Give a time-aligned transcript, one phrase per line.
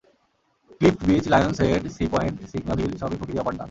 [0.71, 3.59] ক্লিফট্ Beach, Lion's Head, Sea Point, Signal Hill সবই প্রকৃতির অপার দান।